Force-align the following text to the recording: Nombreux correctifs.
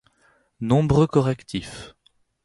Nombreux 0.61 1.05
correctifs. 1.05 1.95